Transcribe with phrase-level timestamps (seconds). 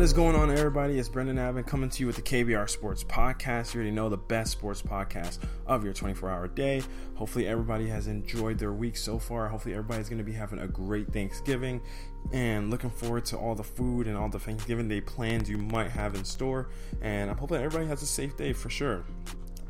[0.00, 0.98] What is going on, everybody?
[0.98, 3.74] It's Brendan Abbott coming to you with the KBR Sports Podcast.
[3.74, 6.82] You already know the best sports podcast of your 24 hour day.
[7.16, 9.46] Hopefully, everybody has enjoyed their week so far.
[9.46, 11.82] Hopefully, everybody's going to be having a great Thanksgiving
[12.32, 15.90] and looking forward to all the food and all the Thanksgiving Day plans you might
[15.90, 16.70] have in store.
[17.02, 19.04] And I'm hoping everybody has a safe day for sure.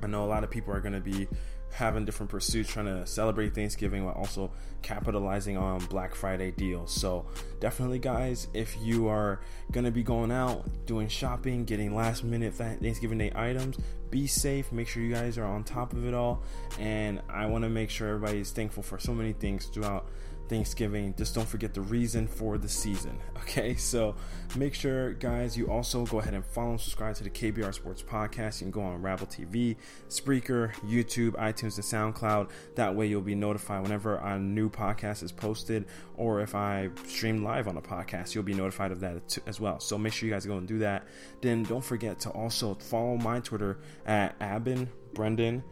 [0.01, 1.27] I know a lot of people are going to be
[1.73, 4.51] having different pursuits, trying to celebrate Thanksgiving while also
[4.83, 6.93] capitalizing on Black Friday deals.
[6.93, 7.27] So,
[7.61, 9.41] definitely, guys, if you are
[9.73, 13.79] going to be going out, doing shopping, getting last minute Thanksgiving Day items,
[14.11, 14.73] be safe.
[14.73, 16.43] Make sure you guys are on top of it all.
[16.79, 20.09] And I want to make sure everybody is thankful for so many things throughout
[20.51, 21.15] Thanksgiving.
[21.17, 23.19] Just don't forget the reason for the season.
[23.51, 24.15] Okay, so
[24.55, 28.01] make sure, guys, you also go ahead and follow and subscribe to the KBR Sports
[28.01, 28.61] Podcast.
[28.61, 29.77] You can go on Rabble TV,
[30.09, 32.51] Spreaker, YouTube, iTunes, and SoundCloud.
[32.77, 37.43] That way, you'll be notified whenever a new podcast is posted, or if I stream
[37.43, 39.81] live on a podcast, you'll be notified of that as well.
[39.81, 41.09] So make sure you guys go and do that.
[41.41, 45.65] Then don't forget to also follow my Twitter at Abin Brendan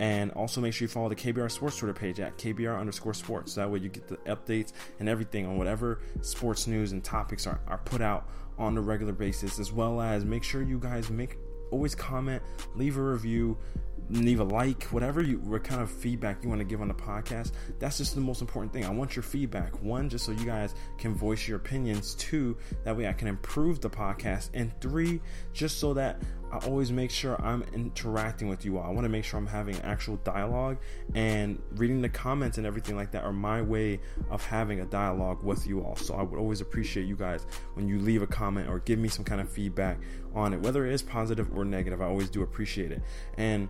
[0.00, 3.54] and also make sure you follow the KBR Sports Twitter page at KBR underscore sports.
[3.54, 7.60] That way you get the updates and everything on whatever sports news and topics are,
[7.68, 8.26] are put out
[8.58, 11.36] on a regular basis, as well as make sure you guys make
[11.70, 12.42] always comment,
[12.74, 13.58] leave a review,
[14.10, 16.94] leave a like, whatever you what kind of feedback you want to give on the
[16.94, 17.52] podcast.
[17.78, 18.84] That's just the most important thing.
[18.84, 19.80] I want your feedback.
[19.82, 22.14] One, just so you guys can voice your opinions.
[22.14, 24.50] Two, that way I can improve the podcast.
[24.54, 25.20] And three,
[25.52, 26.20] just so that
[26.52, 28.84] I always make sure I'm interacting with you all.
[28.84, 30.78] I want to make sure I'm having actual dialogue
[31.14, 34.00] and reading the comments and everything like that are my way
[34.30, 35.94] of having a dialogue with you all.
[35.94, 39.08] So I would always appreciate you guys when you leave a comment or give me
[39.08, 40.00] some kind of feedback
[40.34, 42.02] on it, whether it is positive or negative.
[42.02, 43.02] I always do appreciate it.
[43.36, 43.68] And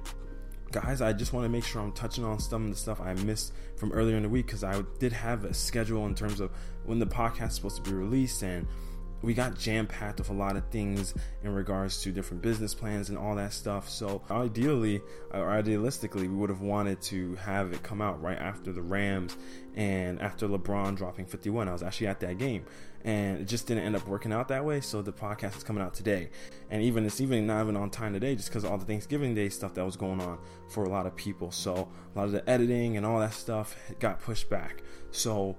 [0.73, 3.15] guys, I just want to make sure I'm touching on some of the stuff I
[3.15, 6.51] missed from earlier in the week because I did have a schedule in terms of
[6.85, 8.67] when the podcast is supposed to be released and
[9.23, 13.09] we got jam packed with a lot of things in regards to different business plans
[13.09, 13.89] and all that stuff.
[13.89, 18.73] So, ideally or idealistically, we would have wanted to have it come out right after
[18.73, 19.37] the Rams
[19.75, 21.69] and after LeBron dropping 51.
[21.69, 22.65] I was actually at that game
[23.05, 24.81] and it just didn't end up working out that way.
[24.81, 26.31] So, the podcast is coming out today.
[26.71, 29.49] And even it's even not even on time today just because all the Thanksgiving Day
[29.49, 30.39] stuff that was going on
[30.69, 31.51] for a lot of people.
[31.51, 34.83] So, a lot of the editing and all that stuff got pushed back.
[35.11, 35.57] So,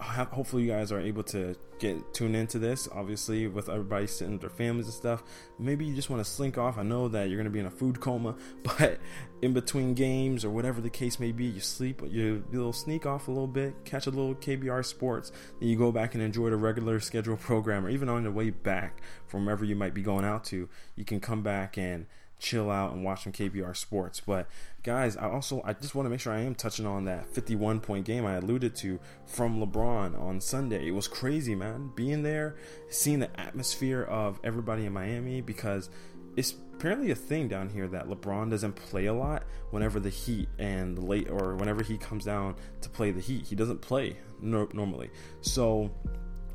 [0.00, 4.40] hopefully you guys are able to get tuned into this obviously with everybody sitting with
[4.40, 5.22] their families and stuff.
[5.58, 6.78] Maybe you just want to slink off.
[6.78, 8.98] I know that you're going to be in a food coma but
[9.42, 13.28] in between games or whatever the case may be you sleep you, little sneak off
[13.28, 16.56] a little bit catch a little kbr sports then you go back and enjoy the
[16.56, 20.24] regular schedule program or even on the way back from wherever you might be going
[20.24, 22.06] out to you can come back and
[22.40, 24.20] chill out and watch some KBR sports.
[24.20, 24.48] But
[24.82, 27.80] guys, I also I just want to make sure I am touching on that 51
[27.80, 30.88] point game I alluded to from LeBron on Sunday.
[30.88, 31.92] It was crazy, man.
[31.94, 32.56] Being there,
[32.88, 35.90] seeing the atmosphere of everybody in Miami because
[36.36, 40.48] it's apparently a thing down here that LeBron doesn't play a lot whenever the Heat
[40.58, 43.46] and the late or whenever he comes down to play the Heat.
[43.46, 45.10] He doesn't play no, normally.
[45.42, 45.90] So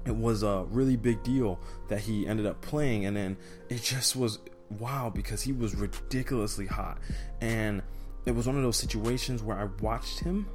[0.06, 1.60] it was a really big deal
[1.90, 3.38] that he ended up playing and then
[3.70, 4.40] it just was
[4.70, 7.00] wow because he was ridiculously hot.
[7.42, 7.82] And
[8.26, 10.48] it was one of those situations where I watched him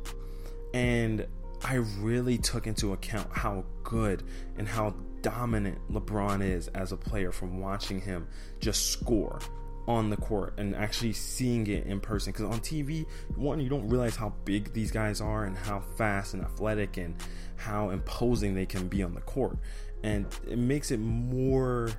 [0.75, 1.27] and
[1.63, 4.23] I really took into account how good
[4.57, 8.27] and how dominant LeBron is as a player from watching him
[8.61, 9.41] just score
[9.87, 13.89] on the court and actually seeing it in person because on TV one you don't
[13.89, 17.15] realize how big these guys are and how fast and athletic and
[17.57, 19.57] how imposing they can be on the court
[20.03, 21.91] and it makes it more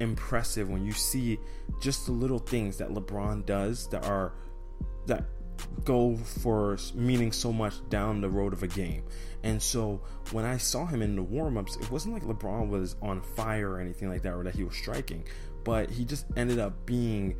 [0.00, 1.38] impressive when you see
[1.80, 4.32] just the little things that LeBron does that are
[5.06, 5.24] that
[5.84, 9.02] go for meaning so much down the road of a game.
[9.42, 10.00] And so
[10.32, 13.80] when I saw him in the warm-ups, it wasn't like LeBron was on fire or
[13.80, 15.24] anything like that or that he was striking,
[15.64, 17.36] but he just ended up being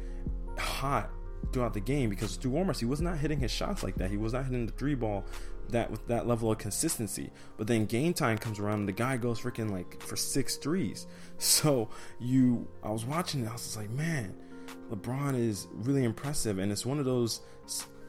[0.58, 1.10] hot
[1.52, 4.10] throughout the game because through warm-ups he was not hitting his shots like that.
[4.10, 5.24] He was not hitting the three ball
[5.72, 7.30] that with that level of consistency.
[7.56, 11.06] But then game time comes around and the guy goes freaking like for six threes.
[11.40, 11.88] So
[12.18, 14.34] you, I was watching it, I was just like, man,
[14.90, 17.42] LeBron is really impressive, and it's one of those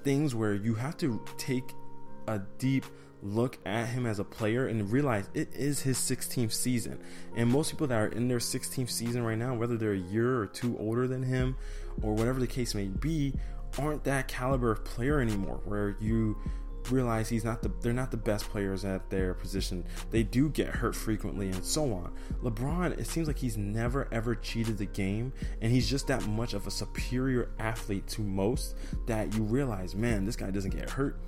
[0.03, 1.75] things where you have to take
[2.27, 2.85] a deep
[3.21, 6.99] look at him as a player and realize it is his 16th season.
[7.35, 10.39] And most people that are in their 16th season right now, whether they're a year
[10.39, 11.55] or two older than him
[12.01, 13.33] or whatever the case may be,
[13.77, 16.37] aren't that caliber of player anymore where you
[16.89, 19.85] realize he's not the they're not the best players at their position.
[20.11, 22.13] They do get hurt frequently and so on.
[22.43, 26.53] LeBron, it seems like he's never ever cheated the game and he's just that much
[26.53, 31.19] of a superior athlete to most that you realize, man, this guy doesn't get hurt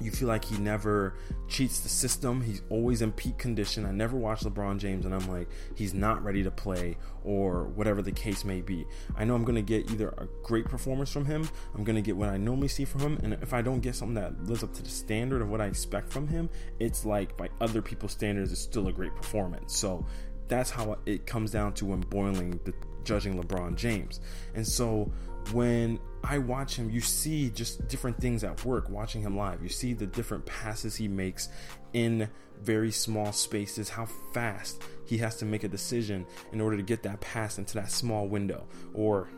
[0.00, 1.14] you feel like he never
[1.48, 2.40] cheats the system.
[2.40, 3.84] He's always in peak condition.
[3.84, 8.00] I never watch LeBron James and I'm like, he's not ready to play or whatever
[8.00, 8.86] the case may be.
[9.16, 12.02] I know I'm going to get either a great performance from him, I'm going to
[12.02, 14.62] get what I normally see from him, and if I don't get something that lives
[14.62, 16.48] up to the standard of what I expect from him,
[16.78, 19.76] it's like by other people's standards, it's still a great performance.
[19.76, 20.06] So
[20.46, 22.72] that's how it comes down to when boiling the
[23.04, 24.20] judging LeBron James.
[24.54, 25.12] And so
[25.52, 25.98] when
[26.30, 29.62] I watch him, you see just different things at work watching him live.
[29.62, 31.48] You see the different passes he makes
[31.94, 32.28] in
[32.60, 37.02] very small spaces, how fast he has to make a decision in order to get
[37.04, 39.28] that pass into that small window, or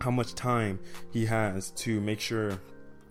[0.00, 0.80] how much time
[1.12, 2.58] he has to make sure,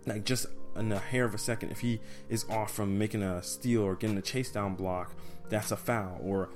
[0.05, 3.41] like just in a hair of a second, if he is off from making a
[3.41, 5.13] steal or getting a chase down block,
[5.47, 6.49] that's a foul, or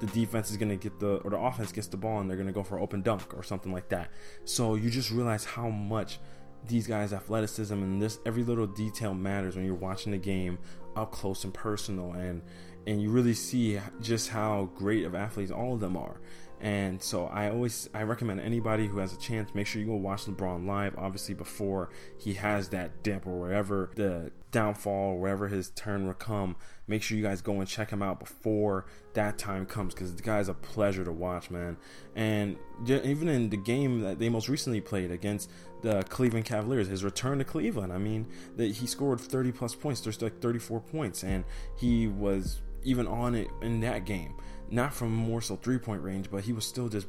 [0.00, 2.36] the defense is going to get the or the offense gets the ball and they're
[2.36, 4.10] going to go for open dunk or something like that.
[4.44, 6.18] So you just realize how much
[6.66, 10.58] these guys athleticism and this every little detail matters when you're watching the game
[10.96, 12.42] up close and personal and
[12.86, 16.20] and you really see just how great of athletes all of them are.
[16.60, 19.94] And so I always I recommend anybody who has a chance make sure you go
[19.94, 25.48] watch LeBron live obviously before he has that dip or wherever the downfall or wherever
[25.48, 26.56] his turn will come
[26.86, 30.22] make sure you guys go and check him out before that time comes because the
[30.22, 31.76] guy's a pleasure to watch man
[32.14, 32.56] and
[32.86, 35.50] even in the game that they most recently played against
[35.82, 38.26] the Cleveland Cavaliers his return to Cleveland I mean
[38.56, 41.44] that he scored 30 plus points there's like 34 points and
[41.76, 44.34] he was even on it in that game
[44.70, 47.06] not from more so three point range, but he was still just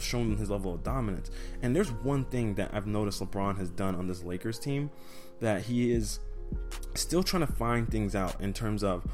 [0.00, 1.30] showing his level of dominance.
[1.62, 4.90] And there's one thing that I've noticed LeBron has done on this Lakers team
[5.40, 6.20] that he is
[6.94, 9.04] still trying to find things out in terms of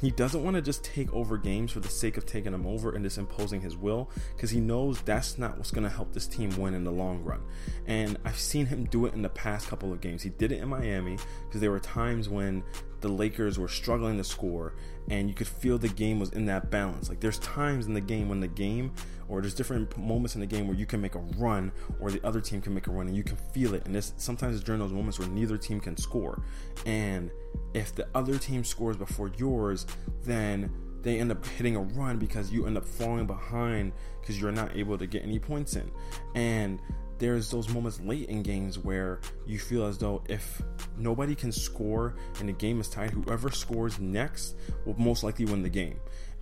[0.00, 2.94] he doesn't want to just take over games for the sake of taking them over
[2.94, 6.26] and just imposing his will because he knows that's not what's going to help this
[6.26, 7.40] team win in the long run.
[7.86, 10.22] And I've seen him do it in the past couple of games.
[10.22, 12.62] He did it in Miami because there were times when
[13.00, 14.74] the Lakers were struggling to score
[15.10, 17.08] and you could feel the game was in that balance.
[17.08, 18.92] Like there's times in the game when the game
[19.28, 21.70] or there's different moments in the game where you can make a run
[22.00, 23.84] or the other team can make a run and you can feel it.
[23.84, 26.42] And this sometimes it's during those moments where neither team can score.
[26.86, 27.30] And
[27.74, 29.86] if the other team scores before yours,
[30.24, 30.70] then
[31.02, 34.76] they end up hitting a run because you end up falling behind because you're not
[34.76, 35.90] able to get any points in.
[36.34, 36.80] And
[37.18, 40.62] there's those moments late in games where you feel as though if
[40.96, 45.62] nobody can score and the game is tied, whoever scores next will most likely win
[45.62, 45.98] the game.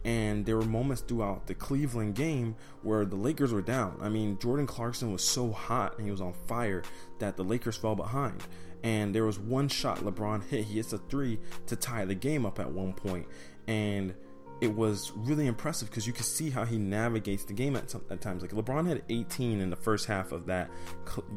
[0.06, 3.98] And there were moments throughout the Cleveland game where the Lakers were down.
[4.00, 6.84] I mean, Jordan Clarkson was so hot and he was on fire
[7.18, 8.40] that the Lakers fell behind.
[8.84, 10.66] And there was one shot LeBron hit.
[10.66, 13.26] He hits a three to tie the game up at one point.
[13.66, 14.14] And
[14.60, 18.20] it was really impressive because you could see how he navigates the game at, at
[18.20, 18.42] times.
[18.42, 20.70] Like LeBron had 18 in the first half of that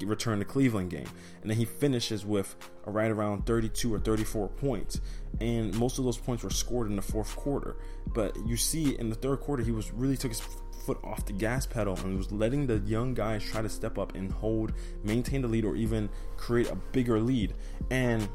[0.01, 1.07] return to Cleveland game,
[1.41, 5.01] and then he finishes with right around 32 or 34 points,
[5.41, 7.77] and most of those points were scored in the fourth quarter.
[8.07, 10.41] But you see in the third quarter, he was really took his
[10.85, 14.15] foot off the gas pedal and was letting the young guys try to step up
[14.15, 14.71] and hold,
[15.03, 17.53] maintain the lead, or even create a bigger lead,
[17.91, 18.27] and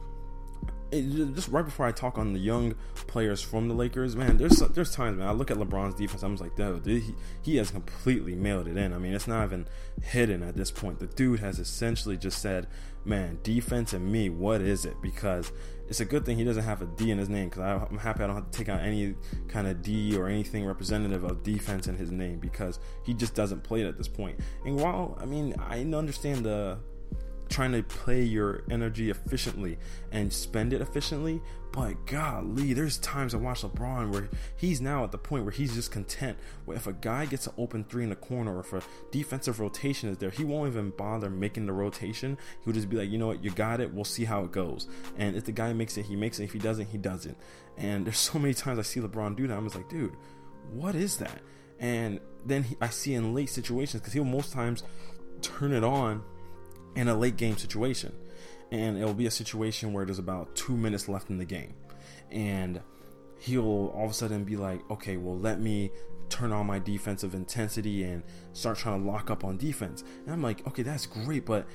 [0.94, 2.74] it, just right before I talk on the young
[3.06, 6.36] players from the Lakers, man, there's there's times, man, I look at LeBron's defense, I'm
[6.36, 8.92] just like, dude, he, he has completely mailed it in.
[8.92, 9.66] I mean, it's not even
[10.02, 11.00] hidden at this point.
[11.00, 12.66] The dude has essentially just said,
[13.04, 14.96] man, defense and me, what is it?
[15.02, 15.52] Because
[15.88, 18.22] it's a good thing he doesn't have a D in his name because I'm happy
[18.22, 19.14] I don't have to take out any
[19.48, 23.62] kind of D or anything representative of defense in his name because he just doesn't
[23.62, 24.38] play it at this point.
[24.64, 26.78] And while I mean I understand the
[27.54, 29.78] trying to play your energy efficiently
[30.10, 31.40] and spend it efficiently.
[31.70, 35.74] But golly, there's times I watch LeBron where he's now at the point where he's
[35.74, 36.36] just content.
[36.64, 38.82] Where if a guy gets an open three in the corner or if a
[39.12, 42.38] defensive rotation is there, he won't even bother making the rotation.
[42.64, 43.94] He'll just be like, you know what, you got it.
[43.94, 44.88] We'll see how it goes.
[45.16, 46.44] And if the guy makes it, he makes it.
[46.44, 47.36] If he doesn't, he doesn't.
[47.76, 49.56] And there's so many times I see LeBron do that.
[49.56, 50.16] I'm just like, dude,
[50.72, 51.40] what is that?
[51.78, 54.82] And then he, I see in late situations because he'll most times
[55.40, 56.24] turn it on
[56.96, 58.12] in a late game situation.
[58.70, 61.74] and it'll be a situation where there's about two minutes left in the game,
[62.30, 62.80] and
[63.38, 65.90] he'll all of a sudden be like, okay, well, let me
[66.28, 68.22] turn on my defensive intensity and
[68.52, 70.02] start trying to lock up on defense.
[70.24, 71.66] And I'm like, okay, that's great, but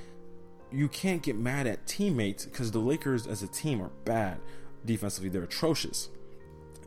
[0.71, 4.39] you can't get mad at teammates because the Lakers as a team are bad
[4.85, 5.29] defensively.
[5.29, 6.09] They're atrocious.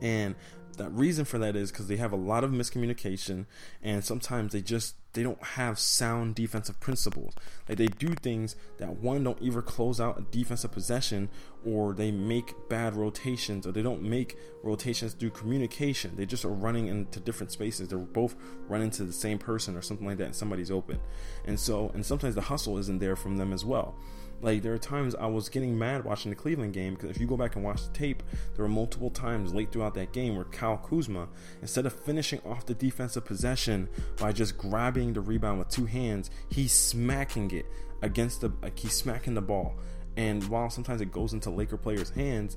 [0.01, 0.35] And
[0.77, 3.47] the reason for that is because they have a lot of miscommunication
[3.83, 7.35] and sometimes they just they don't have sound defensive principles.
[7.69, 11.29] Like they do things that one don't either close out a defensive possession
[11.65, 16.15] or they make bad rotations or they don't make rotations through communication.
[16.17, 17.89] They just are running into different spaces.
[17.89, 18.35] They're both
[18.69, 20.99] running to the same person or something like that and somebody's open.
[21.45, 23.95] And so and sometimes the hustle isn't there from them as well.
[24.43, 27.29] Like there are times I was getting mad watching the Cleveland game because if you
[27.29, 30.45] go back and watch the tape, there were multiple times late throughout that game where
[30.47, 31.29] Kyle Kuzma,
[31.61, 36.29] instead of finishing off the defensive possession by just grabbing the rebound with two hands,
[36.49, 37.67] he's smacking it
[38.03, 39.77] against the like he's smacking the ball.
[40.17, 42.57] And while sometimes it goes into Laker players' hands,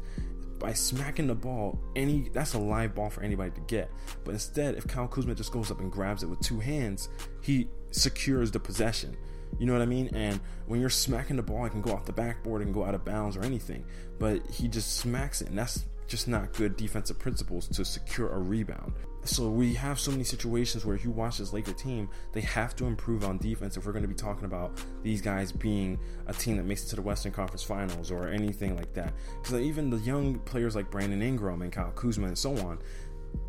[0.60, 3.92] by smacking the ball, any that's a live ball for anybody to get.
[4.24, 7.10] But instead, if Kyle Kuzma just goes up and grabs it with two hands,
[7.42, 9.18] he secures the possession.
[9.60, 10.10] You know what I mean?
[10.14, 12.96] And when you're smacking the ball, it can go off the backboard and go out
[12.96, 13.86] of bounds or anything.
[14.20, 18.40] But he just smacks it, and that's just not good defensive principles to secure a
[18.40, 18.94] rebound.
[19.26, 22.76] So we have so many situations where if you watch this Laker team, they have
[22.76, 26.34] to improve on defense if we're going to be talking about these guys being a
[26.34, 29.14] team that makes it to the Western Conference Finals or anything like that.
[29.42, 32.78] Because even the young players like Brandon Ingram and Kyle Kuzma and so on,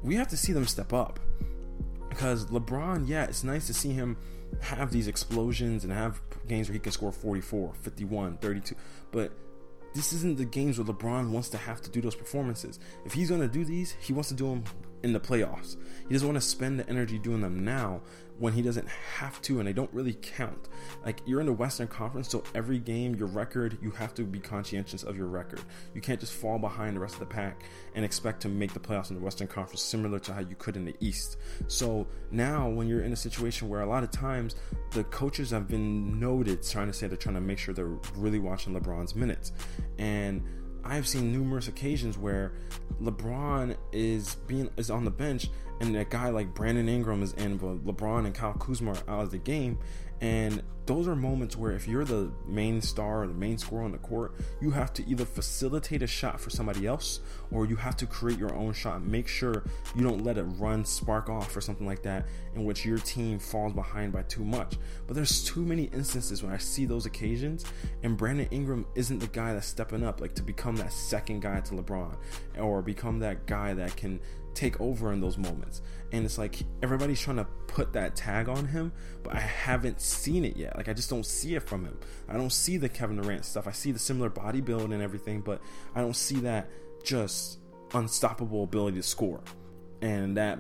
[0.03, 1.21] we have to see them step up.
[2.09, 4.17] Because LeBron, yeah, it's nice to see him
[4.63, 8.75] have these explosions and have games where he can score 44, 51, 32.
[9.13, 9.33] But
[9.95, 12.79] this isn't the games where LeBron wants to have to do those performances.
[13.05, 14.65] If he's going to do these, he wants to do them
[15.03, 15.77] in the playoffs.
[16.09, 18.01] He doesn't want to spend the energy doing them now
[18.39, 20.69] when he doesn't have to and they don't really count.
[21.05, 24.39] Like you're in the Western Conference, so every game, your record, you have to be
[24.39, 25.61] conscientious of your record.
[25.95, 27.63] You can't just fall behind the rest of the pack
[27.95, 30.77] and expect to make the playoffs in the Western Conference similar to how you could
[30.77, 31.39] in the East.
[31.69, 34.57] So now when you're in a situation where a lot of times
[34.93, 38.39] the coaches have been noted trying to say they're trying to make sure they're really
[38.39, 39.53] watching LeBron's minutes.
[39.99, 40.43] And
[40.89, 42.53] I've seen numerous occasions where
[43.03, 45.51] LeBron is being is on the bench
[45.81, 49.23] and a guy like Brandon Ingram is in, but LeBron and Kyle Kuzma are out
[49.25, 49.79] of the game,
[50.21, 53.91] and those are moments where if you're the main star or the main scorer on
[53.91, 57.97] the court, you have to either facilitate a shot for somebody else or you have
[57.97, 59.03] to create your own shot.
[59.03, 59.65] Make sure
[59.97, 63.39] you don't let it run, spark off, or something like that, in which your team
[63.41, 64.77] falls behind by too much.
[65.07, 67.65] But there's too many instances when I see those occasions,
[68.05, 71.61] and Brandon Ingram isn't the guy that's stepping up, like to become that second guy
[71.61, 72.17] to LeBron
[72.59, 74.21] or become that guy that can
[74.57, 75.83] take over in those moments.
[76.13, 80.45] And it's like everybody's trying to put that tag on him, but I haven't seen
[80.45, 80.77] it yet.
[80.77, 81.99] Like I just don't see it from him.
[82.29, 83.67] I don't see the Kevin Durant stuff.
[83.67, 85.61] I see the similar body build and everything, but
[85.95, 86.69] I don't see that
[87.05, 87.59] just
[87.95, 89.41] unstoppable ability to score
[90.03, 90.59] and that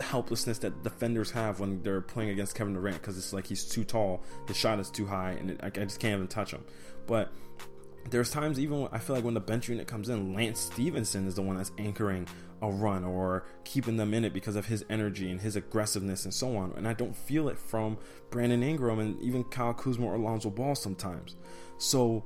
[0.00, 3.84] helplessness that defenders have when they're playing against Kevin Durant because it's like he's too
[3.84, 6.64] tall, his shot is too high, and it, I, I just can't even touch him.
[7.06, 7.32] But
[8.10, 11.26] there's times even when, I feel like when the bench unit comes in, Lance Stephenson
[11.26, 12.26] is the one that's anchoring
[12.68, 16.34] a run or keeping them in it because of his energy and his aggressiveness and
[16.34, 16.72] so on.
[16.76, 17.98] And I don't feel it from
[18.30, 21.36] Brandon Ingram and even Kyle Kuzma or Alonzo Ball sometimes.
[21.78, 22.24] So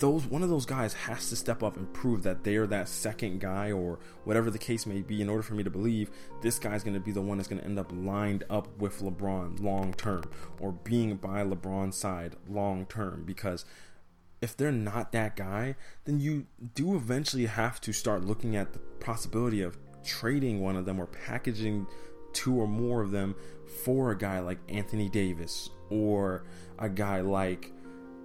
[0.00, 3.38] those one of those guys has to step up and prove that they're that second
[3.38, 6.10] guy or whatever the case may be in order for me to believe
[6.40, 9.00] this guy's going to be the one that's going to end up lined up with
[9.00, 10.24] LeBron long term
[10.58, 13.66] or being by LeBron's side long term because
[14.40, 18.78] if they're not that guy, then you do eventually have to start looking at the
[19.00, 21.86] possibility of trading one of them or packaging
[22.32, 23.34] two or more of them
[23.84, 26.44] for a guy like Anthony Davis or
[26.78, 27.72] a guy like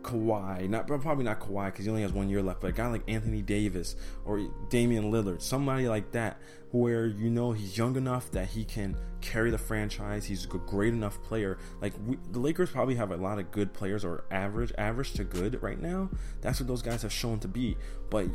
[0.06, 2.88] Kawhi, not probably not Kawhi because he only has one year left, but a guy
[2.88, 8.30] like Anthony Davis or Damian Lillard, somebody like that, where you know he's young enough
[8.32, 10.24] that he can carry the franchise.
[10.24, 11.58] He's a great enough player.
[11.82, 15.24] Like we, the Lakers probably have a lot of good players, or average, average to
[15.24, 16.12] good right now.
[16.42, 17.76] That's what those guys have shown to be.
[18.12, 18.28] But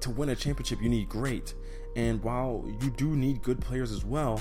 [0.00, 1.54] to win a championship, you need great.
[1.94, 4.40] And while you do need good players as well,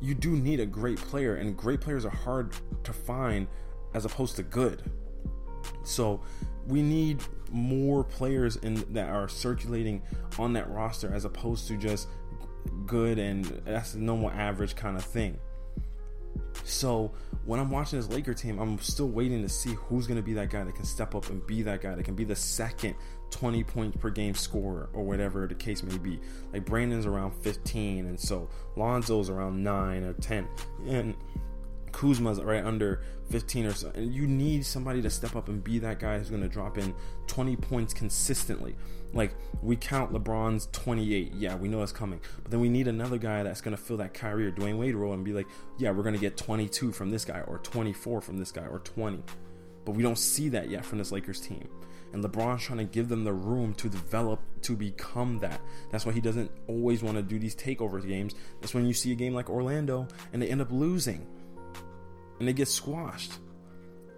[0.00, 3.48] you do need a great player, and great players are hard to find
[3.92, 4.82] as opposed to good.
[5.84, 6.20] So
[6.66, 10.02] we need more players in that are circulating
[10.38, 12.08] on that roster as opposed to just
[12.86, 15.38] good and that's the normal average kind of thing.
[16.64, 17.12] So
[17.44, 20.34] when I'm watching this Laker team, I'm still waiting to see who's going to be
[20.34, 22.94] that guy that can step up and be that guy that can be the second
[23.30, 26.20] 20 points per game scorer or whatever the case may be.
[26.52, 30.48] Like Brandon's around 15, and so Lonzo's around 9 or 10,
[30.86, 31.14] and
[32.02, 33.92] Kuzma's right under 15 or so.
[33.94, 36.76] And you need somebody to step up and be that guy who's going to drop
[36.76, 36.92] in
[37.28, 38.74] 20 points consistently.
[39.12, 41.32] Like we count LeBron's 28.
[41.34, 42.20] Yeah, we know it's coming.
[42.42, 44.96] But then we need another guy that's going to fill that Kyrie or Dwyane Wade
[44.96, 45.46] role and be like,
[45.78, 48.80] yeah, we're going to get 22 from this guy or 24 from this guy or
[48.80, 49.22] 20.
[49.84, 51.68] But we don't see that yet from this Lakers team.
[52.12, 55.60] And LeBron's trying to give them the room to develop to become that.
[55.92, 58.34] That's why he doesn't always want to do these takeover games.
[58.60, 61.26] That's when you see a game like Orlando and they end up losing
[62.42, 63.34] and they get squashed.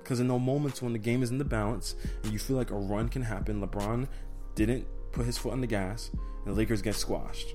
[0.03, 2.71] Because in those moments when the game is in the balance and you feel like
[2.71, 4.09] a run can happen, LeBron
[4.55, 7.55] didn't put his foot on the gas and the Lakers get squashed.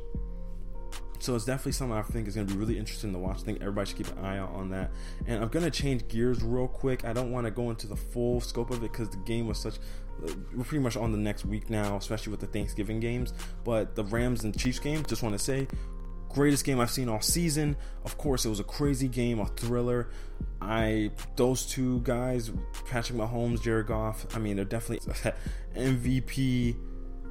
[1.17, 3.37] So it's definitely something I think is going to be really interesting to watch.
[3.37, 4.91] I think everybody should keep an eye out on that.
[5.25, 7.03] And I'm going to change gears real quick.
[7.03, 9.57] I don't want to go into the full scope of it because the game was
[9.57, 9.79] such.
[10.55, 13.33] We're pretty much on the next week now, especially with the Thanksgiving games.
[13.63, 15.67] But the Rams and Chiefs game, just want to say,
[16.29, 17.75] greatest game I've seen all season.
[18.05, 20.09] Of course, it was a crazy game, a thriller.
[20.61, 22.51] I those two guys,
[22.89, 24.25] Patrick Mahomes, Jared Goff.
[24.35, 25.13] I mean, they're definitely
[25.75, 26.75] MVP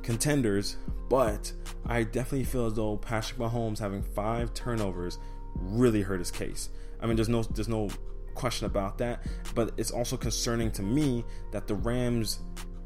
[0.02, 0.76] contenders,
[1.08, 1.52] but
[1.86, 5.18] I definitely feel as though Patrick Mahomes having five turnovers
[5.54, 6.70] really hurt his case.
[7.00, 7.88] I mean, there's no there's no
[8.34, 9.24] question about that,
[9.54, 12.40] but it's also concerning to me that the Rams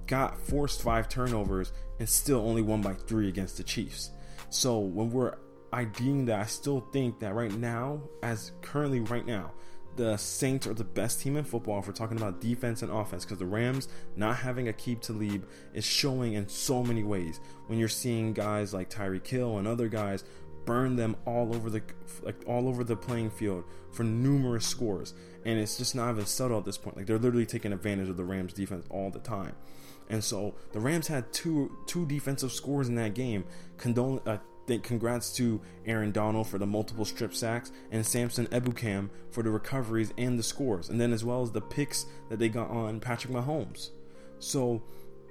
[0.07, 4.11] got forced five turnovers and still only won by three against the Chiefs.
[4.50, 5.37] So when we're
[5.73, 9.52] IDing that, I still think that right now, as currently right now,
[9.97, 13.25] the Saints are the best team in football if we're talking about defense and offense
[13.25, 17.41] because the Rams not having Aqib Talib is showing in so many ways.
[17.67, 20.25] When you're seeing guys like Tyreek Hill and other guys
[20.64, 21.83] burn them all over the
[22.23, 25.14] like all over the playing field for numerous scores,
[25.45, 26.97] and it's just not even subtle at this point.
[26.97, 29.55] Like they're literally taking advantage of the Rams defense all the time.
[30.09, 33.45] And so the Rams had two two defensive scores in that game.
[33.76, 34.38] Condone, uh,
[34.83, 40.12] congrats to Aaron Donald for the multiple strip sacks and Samson Ebukam for the recoveries
[40.16, 43.33] and the scores, and then as well as the picks that they got on Patrick
[43.33, 43.90] Mahomes.
[44.38, 44.83] So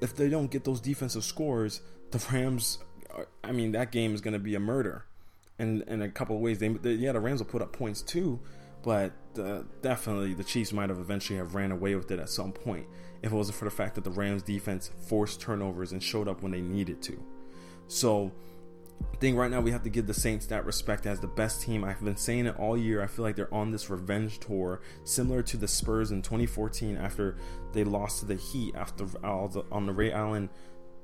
[0.01, 2.79] if they don't get those defensive scores, the Rams,
[3.43, 5.05] I mean, that game is going to be a murder.
[5.59, 8.01] And in a couple of ways, they, they, yeah, the Rams will put up points
[8.01, 8.39] too,
[8.83, 12.51] but uh, definitely the Chiefs might have eventually have ran away with it at some
[12.51, 12.87] point
[13.21, 16.41] if it wasn't for the fact that the Rams defense forced turnovers and showed up
[16.41, 17.23] when they needed to.
[17.87, 18.31] So
[19.19, 21.83] think right now we have to give the Saints that respect as the best team.
[21.83, 23.01] I've been saying it all year.
[23.01, 27.37] I feel like they're on this revenge tour, similar to the Spurs in 2014 after
[27.73, 30.49] they lost to the Heat after the, on the Ray Allen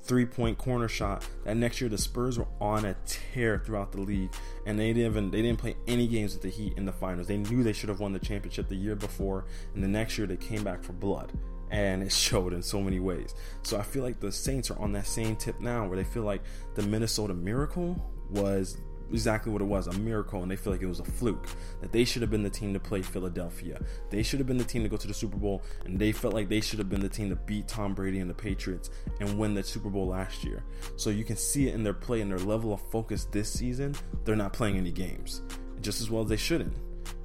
[0.02, 1.28] three point corner shot.
[1.44, 4.32] That next year the Spurs were on a tear throughout the league,
[4.66, 7.28] and they didn't even they didn't play any games with the Heat in the finals.
[7.28, 10.28] They knew they should have won the championship the year before, and the next year
[10.28, 11.32] they came back for blood
[11.72, 13.36] and it showed in so many ways.
[13.64, 16.24] So I feel like the Saints are on that same tip now where they feel
[16.24, 16.42] like
[16.76, 18.78] the Minnesota Miracle was
[19.12, 21.48] exactly what it was a miracle and they feel like it was a fluke
[21.82, 23.80] that they should have been the team to play Philadelphia.
[24.10, 26.34] They should have been the team to go to the Super Bowl and they felt
[26.34, 29.38] like they should have been the team to beat Tom Brady and the Patriots and
[29.38, 30.64] win the Super Bowl last year.
[30.96, 33.96] So you can see it in their play and their level of focus this season.
[34.26, 35.42] They're not playing any games
[35.82, 36.74] just as well as they shouldn't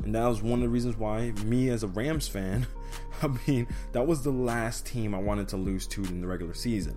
[0.04, 2.66] and that was one of the reasons why me as a Rams fan
[3.22, 6.54] I mean, that was the last team I wanted to lose to in the regular
[6.54, 6.96] season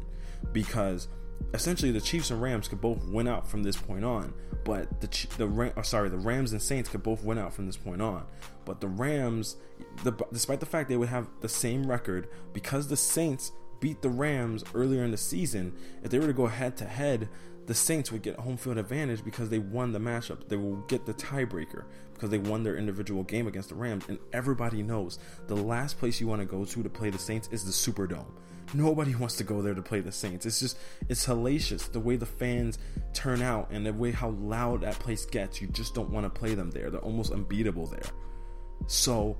[0.52, 1.08] because
[1.54, 5.28] essentially the Chiefs and Rams could both win out from this point on, but the
[5.38, 7.78] the Ram, oh, uh, sorry the Rams and Saints could both win out from this
[7.78, 8.26] point on.
[8.66, 9.58] But the Rams,
[10.04, 14.10] the, despite the fact they would have the same record, because the Saints beat the
[14.10, 17.30] Rams earlier in the season, if they were to go head to head,
[17.68, 20.48] the Saints would get home field advantage because they won the matchup.
[20.48, 21.84] They will get the tiebreaker
[22.16, 24.06] because they won their individual game against the Rams.
[24.08, 27.48] And everybody knows the last place you want to go to to play the Saints
[27.52, 28.26] is the Superdome.
[28.74, 30.46] Nobody wants to go there to play the Saints.
[30.46, 30.78] It's just,
[31.10, 32.80] it's hellacious the way the fans
[33.14, 35.62] turn out and the way how loud that place gets.
[35.62, 36.90] You just don't want to play them there.
[36.90, 38.10] They're almost unbeatable there.
[38.88, 39.38] So,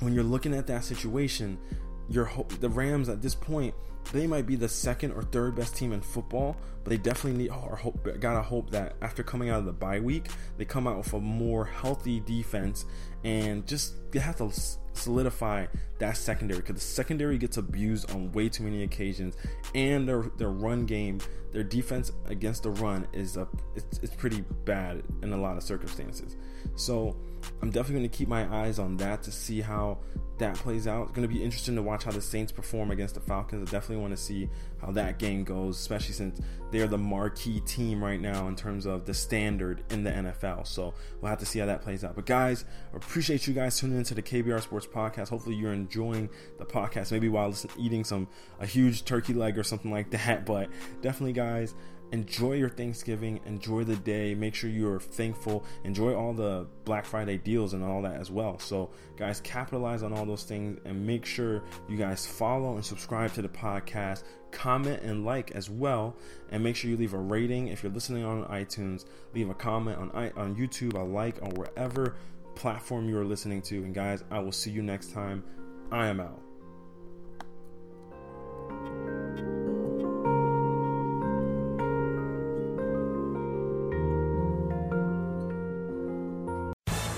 [0.00, 1.58] when you're looking at that situation,
[2.08, 3.74] your the Rams at this point
[4.12, 7.50] they might be the second or third best team in football, but they definitely need
[7.50, 10.98] or hope gotta hope that after coming out of the bye week, they come out
[10.98, 12.84] with a more healthy defense
[13.24, 14.52] and just they have to
[14.92, 15.66] solidify
[15.98, 19.36] that secondary because the secondary gets abused on way too many occasions,
[19.74, 21.18] and their their run game,
[21.52, 25.62] their defense against the run is a it's, it's pretty bad in a lot of
[25.62, 26.36] circumstances.
[26.76, 27.16] So
[27.62, 29.98] I'm definitely going to keep my eyes on that to see how
[30.38, 31.04] that plays out.
[31.04, 33.68] It's going to be interesting to watch how the Saints perform against the Falcons.
[33.68, 34.48] I definitely want to see
[34.80, 36.40] how that game goes, especially since
[36.72, 40.66] they're the marquee team right now in terms of the standard in the NFL.
[40.66, 42.16] So we'll have to see how that plays out.
[42.16, 45.28] But guys, I appreciate you guys tuning into the KBR Sports Podcast.
[45.28, 46.28] Hopefully you're enjoying
[46.58, 48.26] the podcast, maybe while eating some
[48.58, 50.44] a huge turkey leg or something like that.
[50.44, 50.68] But
[51.00, 51.74] definitely, guys,
[52.12, 57.38] enjoy your Thanksgiving, enjoy the day, make sure you're thankful, enjoy all the Black Friday
[57.38, 58.58] deals and all that as well.
[58.58, 63.32] So, guys, capitalize on all those things and make sure you guys follow and subscribe
[63.34, 66.16] to the podcast, comment and like as well,
[66.50, 69.06] and make sure you leave a rating if you're listening on iTunes.
[69.34, 72.14] Leave a comment on on YouTube, a like on wherever
[72.54, 73.82] platform you are listening to.
[73.82, 75.42] And guys, I will see you next time.
[75.90, 76.43] I am out.